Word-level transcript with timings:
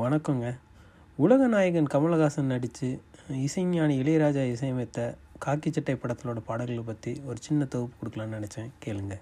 வணக்கங்க. 0.00 0.50
உலக 1.22 1.46
நாயகன் 1.52 1.88
கமலஹாசன் 1.92 2.48
நடித்து 2.52 2.86
இசைஞானி 3.46 3.94
இளையராஜா 4.02 4.42
இசையமைத்த 4.52 5.00
காக்கி 5.44 5.70
சட்டை 5.76 5.94
படத்திலோட 6.02 6.40
பாடல்களை 6.46 6.84
பற்றி 6.86 7.12
ஒரு 7.28 7.38
சின்ன 7.46 7.66
தொகுப்பு 7.72 7.98
கொடுக்கலான்னு 7.98 8.36
நினச்சேன். 8.38 8.70
கேளுங்க. 8.84 9.16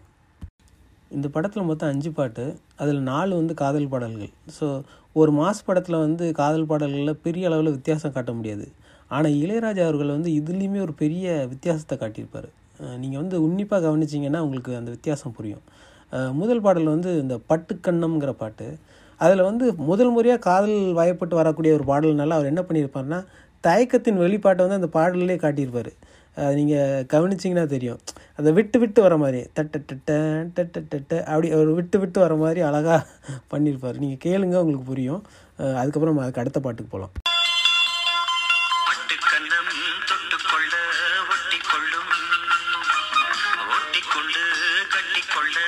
இந்த 1.17 1.29
படத்தில் 1.37 1.67
மொத்தம் 1.71 1.91
அஞ்சு 1.93 2.11
பாட்டு. 2.19 2.45
அதில் 2.83 3.01
நாலு 3.11 3.33
வந்து 3.41 3.55
காதல் 3.63 3.91
பாடல்கள். 3.95 4.33
ஸோ 4.59 4.69
ஒரு 5.23 5.33
மாஸ் 5.41 5.65
படத்தில் 5.71 5.99
வந்து 6.05 6.29
காதல் 6.41 6.69
பாடல்களில் 6.73 7.21
பெரிய 7.27 7.49
அளவில் 7.51 7.75
வித்தியாசம் 7.79 8.15
காட்ட 8.19 8.35
முடியாது. 8.39 8.69
ஆனால் 9.17 9.39
இளையராஜா 9.43 9.85
அவர்கள் 9.89 10.15
வந்து 10.17 10.33
இதுலேயுமே 10.41 10.81
ஒரு 10.87 10.97
பெரிய 11.03 11.35
வித்தியாசத்தை 11.55 11.99
காட்டியிருப்பார். 12.05 12.49
நீங்கள் 13.03 13.23
வந்து 13.23 13.39
உன்னிப்பாக 13.49 13.83
கவனிச்சிங்கன்னா 13.89 14.45
உங்களுக்கு 14.47 14.79
அந்த 14.83 14.93
வித்தியாசம் 14.97 15.37
புரியும். 15.41 15.65
முதல் 16.39 16.65
பாடல் 16.69 16.95
வந்து 16.95 17.11
இந்த 17.25 17.35
பட்டுக்கண்ணம்ங்கிற 17.51 18.33
பாட்டு. 18.45 18.69
அதில் 19.25 19.47
வந்து 19.49 19.65
முதல் 19.91 20.13
முறையாக 20.15 20.45
காதல் 20.49 20.77
வயப்பட்டு 20.99 21.35
வரக்கூடிய 21.41 21.73
ஒரு 21.79 21.85
பாடல்னால 21.91 22.37
அவர் 22.39 22.51
என்ன 22.53 22.63
பண்ணியிருப்பாருன்னா 22.69 23.19
தயக்கத்தின் 23.67 24.23
வெளிப்பாட்டை 24.23 24.63
வந்து 24.67 24.79
அந்த 24.81 24.91
பாடல்லே 24.99 25.37
காட்டியிருப்பார். 25.43 25.93
நீங்கள் 26.59 27.05
கவனிச்சிங்கன்னா 27.13 27.65
தெரியும். 27.75 28.01
அதை 28.39 28.51
விட்டு 28.59 28.79
விட்டு 28.83 29.01
வர 29.07 29.15
மாதிரி 29.23 29.41
தட்ட 29.57 29.79
டட்ட 29.91 30.11
டட்ட 30.57 30.83
டட்ட 30.93 31.13
அப்படி 31.33 31.49
அவர் 31.57 31.71
விட்டு 31.79 31.99
விட்டு 32.03 32.19
வர 32.25 32.35
மாதிரி 32.45 32.61
அழகாக 32.69 33.01
பண்ணியிருப்பார். 33.55 34.01
நீங்கள் 34.05 34.23
கேளுங்க 34.27 34.63
உங்களுக்கு 34.65 34.91
புரியும். 34.93 35.23
அதுக்கப்புறம் 35.81 36.23
அதுக்கு 36.25 36.43
அடுத்த 36.45 36.61
பாட்டுக்கு 36.67 36.95
போகலாம் 36.97 37.17
கொள்ள 45.35 45.59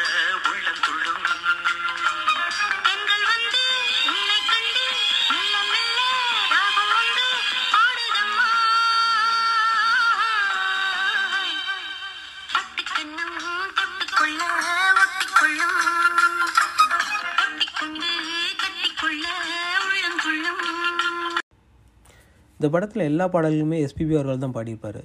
இந்த 22.62 22.68
படத்தில் 22.74 23.08
எல்லா 23.10 23.24
பாடல்களுமே 23.30 23.78
எஸ்பிபி 23.84 24.12
அவர்கள் 24.16 24.42
தான் 24.42 24.55
பாடியிருப்பார். 24.56 24.98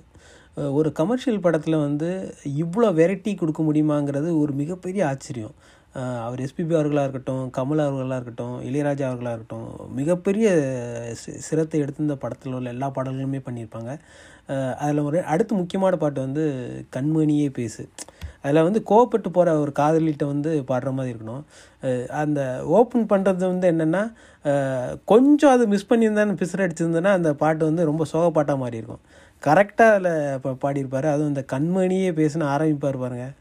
ஒரு 0.80 0.90
கமர்ஷியல் 1.00 1.40
படத்தில் 1.46 1.76
வந்து 1.86 2.10
இவ்வளோ 2.64 2.90
வெரைட்டி 3.00 3.32
கொடுக்க 3.40 3.62
முடியுமாங்கிறது 3.68 4.30
ஒரு 4.42 4.52
மிகப்பெரிய 4.60 5.02
ஆச்சரியம். 5.12 5.56
அவர் 6.26 6.44
எஸ்பிபி 6.46 6.74
அவர்களாக 6.80 7.06
இருக்கட்டும் 7.06 7.46
கமல் 7.58 7.82
அவர்களாக 7.86 8.20
இருக்கட்டும் 8.20 8.56
இளையராஜா 8.68 9.06
அவர்களாக 9.10 9.36
இருக்கட்டும் 9.38 9.72
மிகப்பெரிய 10.00 10.48
சிரத்தை 11.48 11.80
எடுத்து 11.84 12.06
இந்த 12.06 12.18
படத்தில் 12.24 12.58
உள்ள 12.60 12.76
எல்லா 12.76 12.90
பாடல்களுமே 12.98 13.42
பண்ணியிருப்பாங்க. 13.48 13.94
அதில் 14.84 15.06
ஒரு 15.10 15.20
அடுத்து 15.34 15.56
முக்கியமான 15.62 15.98
பாட்டு 16.04 16.22
வந்து 16.28 16.46
கண்மணியே 16.98 17.50
பேசு. 17.60 17.86
அதில் 18.44 18.66
வந்து 18.68 18.82
கோவப்பட்டு 18.90 19.30
போகிற 19.38 19.56
ஒரு 19.64 19.72
காதலிட்ட 19.80 20.26
வந்து 20.34 20.52
பாடுற 20.72 20.92
மாதிரி 20.98 21.14
இருக்கணும். 21.14 21.44
அந்த 22.24 22.42
ஓப்பன் 22.80 23.08
பண்ணுறது 23.12 23.44
வந்து 23.54 23.68
என்னென்னா 23.74 24.04
கொஞ்சம் 25.12 25.54
அது 25.56 25.64
மிஸ் 25.74 25.90
பண்ணியிருந்தான்னு 25.92 26.40
பிசர் 26.42 26.66
அடிச்சிருந்தேன்னா 26.66 27.14
அந்த 27.20 27.32
பாட்டு 27.44 27.64
வந்து 27.70 27.90
ரொம்ப 27.92 28.06
சோக 28.14 28.30
பாட்டாக 28.38 28.70
இருக்கும். 28.82 29.04
கரெக்டாக 29.48 29.96
அதில் 29.96 30.14
இப்போ 30.38 30.52
பாடியிருப்பார். 30.64 31.08
அதுவும் 31.14 31.34
இந்த 31.34 31.44
கண்மணியே 31.54 32.12
பேசின 32.22 32.48
ஆரம்பிப்பார் 32.54 33.04
பாருங்கள் 33.04 33.36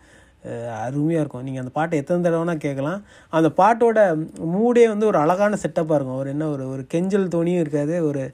அருமையாக 0.86 1.22
இருக்கும். 1.22 1.44
நீங்கள் 1.46 1.62
அந்த 1.62 1.72
பாட்டை 1.78 1.94
எத்தனை 2.00 2.18
தடவைனா 2.24 2.54
கேட்கலாம். 2.64 3.00
அந்த 3.36 3.48
பாட்டோட 3.60 4.00
மூடே 4.54 4.84
வந்து 4.92 5.08
ஒரு 5.12 5.18
அழகான 5.22 5.58
செட்டப்பாக 5.62 5.98
இருக்கும். 5.98 6.20
ஒரு 6.22 6.30
என்ன 6.34 6.48
ஒரு 6.54 6.64
ஒரு 6.72 6.82
கெஞ்சல் 6.94 7.32
தோணியும் 7.36 7.62
இருக்காது. 7.64 7.94
ஒரு 8.08 8.24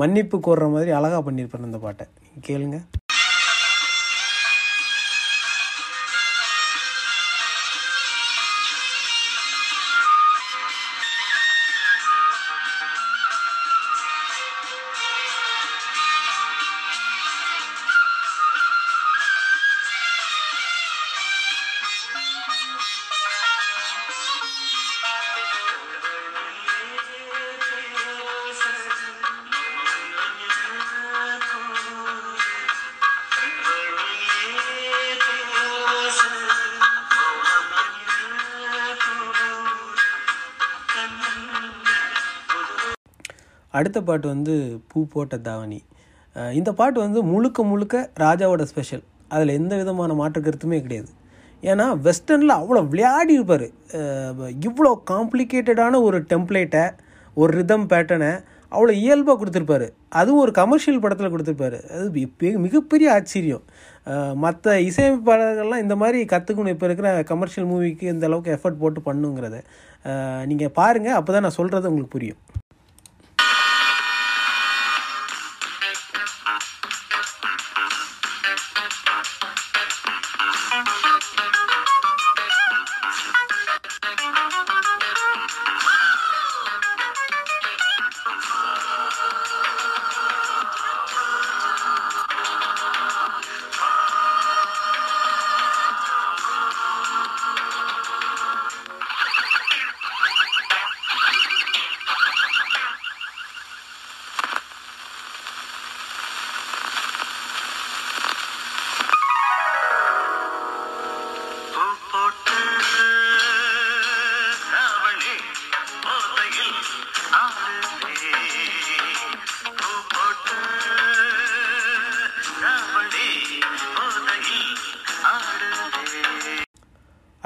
மன்னிப்பு 0.00 0.36
கோர்ற 0.46 0.66
மாதிரி 0.74 0.90
அழகாக 0.98 1.22
பண்ணியிருப்பார் 1.28 1.68
அந்த 1.70 1.80
பாட்டை. 1.86 2.06
கேளுங்கள் 2.48 2.84
அடுத்த 43.78 43.98
பாட்டு 44.08 44.26
வந்து 44.34 44.54
பூ 44.90 44.98
போட்ட 45.14 45.36
தாவணி. 45.48 45.80
இந்த 46.58 46.70
பாட்டு 46.78 46.98
வந்து 47.06 47.20
முழுக்க 47.32 47.64
முழுக்க 47.70 47.96
ராஜாவோட 48.24 48.62
ஸ்பெஷல் 48.70 49.04
அதில் 49.34 49.56
எந்த 49.58 49.72
விதமான 49.80 50.14
மாற்று 50.20 50.40
கருத்துமே 50.46 50.78
கிடையாது. 50.84 51.10
ஏன்னா 51.70 51.86
வெஸ்டர்னில் 52.06 52.58
அவ்வளோ 52.60 52.80
விளையாடி 52.92 53.32
இருப்பார். 53.38 53.66
இவ்வளோ 54.68 54.92
காம்ப்ளிகேட்டடான 55.10 56.00
ஒரு 56.06 56.18
டெம்ப்ளேட்டை 56.32 56.84
ஒரு 57.42 57.50
ரிதம் 57.58 57.86
பேட்டர்னை 57.92 58.32
அவ்வளோ 58.74 58.92
இயல்பாக 59.02 59.36
கொடுத்துருப்பாரு. 59.40 59.86
அதுவும் 60.18 60.42
ஒரு 60.44 60.52
கமர்ஷியல் 60.58 61.02
படத்தில் 61.04 61.32
கொடுத்துருப்பாரு. 61.32 61.78
அது 61.96 62.06
மிகப்பெரிய 62.66 63.08
ஆச்சரியம். 63.16 63.64
மற்ற 64.44 64.74
இசையமைப்பாளர்கள்லாம் 64.88 65.82
இந்த 65.84 65.94
மாதிரி 66.02 66.18
கற்றுக்கணும் 66.32 66.74
இப்போ 66.74 66.86
இருக்கிற 66.88 67.10
கமர்ஷியல் 67.32 67.68
மூவிக்கு 67.72 68.06
இந்த 68.14 68.26
அளவுக்கு 68.28 68.54
எஃபர்ட் 68.56 68.80
போட்டு 68.82 69.02
பண்ணுங்கிறத. 69.08 69.58
நீங்கள் 70.50 70.74
பாருங்கள் 70.80 71.16
அப்போ 71.18 71.30
தான் 71.36 71.46
நான் 71.46 71.58
சொல்கிறது 71.60 71.90
உங்களுக்கு 71.90 72.16
புரியும். 72.16 72.40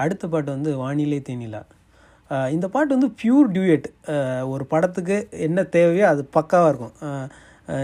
அடுத்த 0.02 0.24
பாட்டு 0.32 0.50
வந்து 0.56 0.70
வானிலை 0.82 1.18
தேனிலா. 1.28 1.62
இந்த 2.54 2.66
பாட்டு 2.74 2.96
வந்து 2.96 3.10
பியூர் 3.20 3.48
டியூயட் 3.56 3.88
ஒரு 4.52 4.64
படத்துக்கு 4.72 5.16
என்ன 5.46 5.64
தேவையோ 5.76 6.06
அது 6.12 6.22
பக்காவாக 6.36 6.71
இருக்கும். 6.72 6.97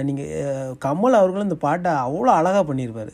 நீங்கள் 0.09 0.75
கமல் 0.85 1.19
அவர்களும் 1.19 1.49
இந்த 1.49 1.59
பாட்டை 1.67 1.93
அவ்வளோ 2.07 2.33
அழகாக 2.39 2.65
பண்ணியிருப்பார். 2.71 3.13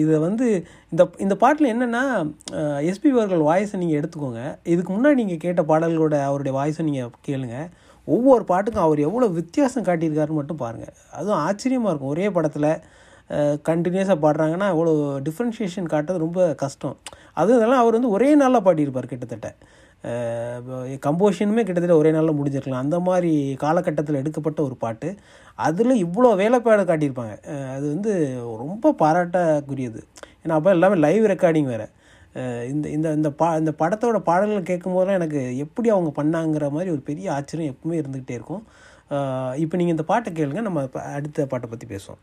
இதை 0.00 0.16
வந்து 0.26 0.46
இந்த 0.92 1.02
இந்த 1.24 1.34
பாட்டில் 1.42 1.70
என்னென்னா 1.74 2.02
எஸ்பி 2.90 3.08
அவர்கள் 3.14 3.46
வாய்ஸை 3.50 3.78
நீங்கள் 3.82 3.98
எடுத்துக்கோங்க. 4.00 4.42
இதுக்கு 4.72 4.90
முன்னாடி 4.96 5.18
நீங்கள் 5.22 5.42
கேட்ட 5.44 5.62
பாடல்களோட 5.70 6.16
அவருடைய 6.28 6.54
வாய்ஸை 6.58 6.84
நீங்கள் 6.88 7.10
கேளுங்க. 7.28 7.56
ஒவ்வொரு 8.08 8.44
பாட்டுக்கும் 8.50 8.86
அவர் 8.86 9.00
எவ்வளோ 9.06 9.26
வித்தியாசம் 9.38 9.86
காட்டியிருக்காருன்னு 9.88 10.40
மட்டும் 10.40 10.62
பாருங்கள் 10.62 10.94
அதுவும் 11.18 11.40
ஆச்சரியமாக 11.46 11.90
இருக்கும். 11.92 12.12
ஒரே 12.14 12.26
படத்தில் 12.36 12.70
கண்டினியூஸாக 13.68 14.18
பாடுறாங்கன்னா 14.24 14.66
அவ்வளோ 14.72 14.92
டிஃப்ரென்ஷியேஷன் 15.26 15.92
காட்டுறது 15.92 16.24
ரொம்ப 16.26 16.40
கஷ்டம். 16.62 16.96
அதுவும் 17.40 17.58
இதெல்லாம் 17.60 17.82
அவர் 17.84 17.96
வந்து 17.98 18.14
ஒரே 18.16 18.28
நாளில் 18.40 18.66
பாடியிருப்பார் 18.66 19.12
கிட்டத்தட்ட. 19.12 19.50
கம்போஷனுமே 21.06 21.62
கிட்டத்தட்ட 21.66 21.96
ஒரே 22.00 22.10
நாளில் 22.14 22.38
முடிஞ்சிருக்கலாம். 22.38 22.84
அந்த 22.84 22.98
மாதிரி 23.08 23.32
காலகட்டத்தில் 23.64 24.20
எடுக்கப்பட்ட 24.20 24.60
ஒரு 24.68 24.76
பாட்டு. 24.84 25.08
அதில் 25.66 26.00
இவ்வளோ 26.04 26.30
வேலைப்பாடு 26.42 26.84
காட்டியிருப்பாங்க. 26.90 27.34
அது 27.76 27.84
வந்து 27.94 28.12
ரொம்ப 28.62 28.94
பாராட்டக்குரியது. 29.02 30.00
ஏன்னா 30.42 30.56
அப்போ 30.58 30.70
எல்லாமே 30.76 30.96
லைவ் 31.06 31.26
ரெக்கார்டிங் 31.32 31.70
வேறு. 31.72 31.86
இந்த 32.72 32.86
இந்த 32.96 33.08
இந்த 33.18 33.30
பா 33.40 33.48
இந்த 33.62 33.72
படத்தோட 33.80 34.18
பாடல்கள் 34.28 34.68
கேட்கும்போதெல்லாம் 34.70 35.18
எனக்கு 35.20 35.40
எப்படி 35.64 35.88
அவங்க 35.94 36.10
பண்ணாங்கிற 36.20 36.70
மாதிரி 36.76 36.92
ஒரு 36.96 37.02
பெரிய 37.10 37.26
ஆச்சரியம் 37.38 37.72
எப்பவுமே 37.74 37.98
இருந்துக்கிட்டே 38.02 38.38
இருக்கும். 38.38 38.64
இப்போ 39.64 39.74
நீங்கள் 39.80 39.96
இந்த 39.96 40.06
பாட்டை 40.12 40.30
கேளுங்க. 40.38 40.62
நம்ம 40.68 40.88
அடுத்த 41.16 41.46
பாட்டை 41.52 41.68
பற்றி 41.72 41.88
பேசுவோம். 41.94 42.22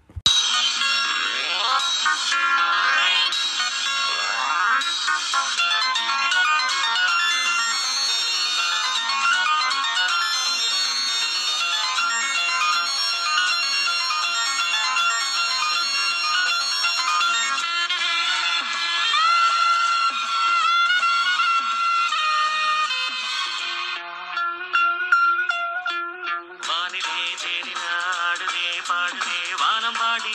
పాడునే 28.89 29.39
వానం 29.61 29.93
పాడి 29.93 30.33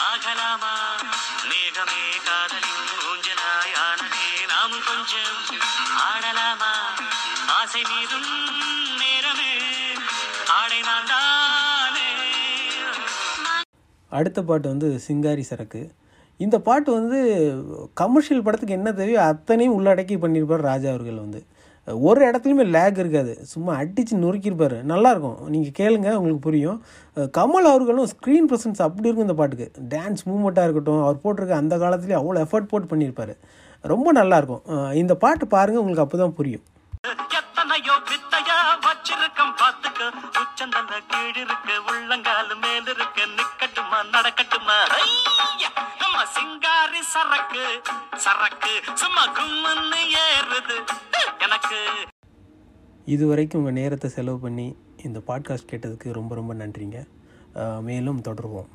ఆగలామా 0.00 0.72
మేఘమే 1.48 2.02
ஆசை 7.80 7.92
மீதும் 7.98 8.24
நேரமே. 9.00 9.52
ஆடை 10.56 10.78
நான் 10.86 11.12
அடுத்த 14.12 14.40
பாட்டு 14.48 14.66
வந்து 14.72 14.88
சிங்காரி 15.04 15.44
சரக்கு. 15.50 15.80
இந்த 16.44 16.56
பாட்டு 16.66 16.90
வந்து 16.96 17.18
கமர்ஷியல் 18.00 18.42
படத்துக்கு 18.46 18.76
என்ன 18.78 18.92
தேவையோ 18.98 19.20
அத்தனையும் 19.28 19.76
உள்ளடக்கி 19.76 20.16
பண்ணியிருப்பார் 20.24 20.66
ராஜா 20.70 20.88
அவர்கள் 20.94 21.22
வந்து. 21.24 21.40
ஒரு 22.08 22.20
இடத்துலையுமே 22.28 22.66
லேக் 22.76 23.00
இருக்காது. 23.02 23.34
சும்மா 23.52 23.72
அடித்து 23.82 24.22
நொறுக்கியிருப்பார். 24.24 24.76
நல்லாயிருக்கும். 24.92 25.38
நீங்கள் 25.54 25.76
கேளுங்க 25.80 26.10
உங்களுக்கு 26.20 26.46
புரியும். 26.48 26.80
கமல் 27.38 27.70
அவர்களும் 27.72 28.10
ஸ்க்ரீன் 28.14 28.50
ப்ரெசன்ஸ் 28.50 28.82
அப்படி 28.88 29.08
இருக்கும் 29.08 29.28
இந்த 29.28 29.38
பாட்டுக்கு. 29.40 29.68
டான்ஸ் 29.94 30.26
மூமெண்ட்டாக 30.30 30.66
இருக்கட்டும் 30.68 31.04
அவர் 31.06 31.22
போட்டிருக்க 31.24 31.62
அந்த 31.62 31.76
காலத்துலேயே 31.84 32.18
அவ்வளோ 32.20 32.42
எஃபர்ட் 32.46 32.70
போட்டு 32.74 32.90
பண்ணியிருப்பார். 32.92 33.34
ரொம்ப 33.94 34.12
நல்லாயிருக்கும். 34.20 34.64
இந்த 35.02 35.16
பாட்டு 35.24 35.46
பாருங்கள் 35.56 35.82
உங்களுக்கு 35.84 36.06
அப்போ 36.06 36.18
தான் 36.24 36.36
புரியும். 36.40 36.66
நிக்கட்டுமா 44.40 44.78
நம்ம 45.98 46.18
சிங்காரி 46.34 47.00
சரக்கு 47.00 47.64
சரக்கு 48.16 48.80
சும்மா 48.94 49.24
கும்முன்னு 49.28 49.98
ஏறுது. 50.20 50.76
எனக்கு 51.38 51.76
இது 53.04 53.26
வரைக்கும் 53.26 53.60
உங்கள் 53.60 53.82
நேரத்தை 53.82 54.10
செலவு 54.10 54.38
பண்ணி 54.38 54.76
இந்த 55.04 55.20
பாட்காஸ்ட் 55.26 55.70
கேட்டதுக்கு 55.72 56.12
ரொம்ப 56.12 56.34
ரொம்ப 56.34 56.54
நன்றிங்க. 56.54 56.98
மேலும் 57.80 58.22
தொடருவோம். 58.22 58.68